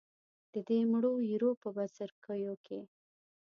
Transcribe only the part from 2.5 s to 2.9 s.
کې.